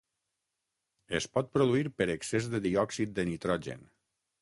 [1.19, 3.91] Es pot produir per excés de diòxid de nitrogen.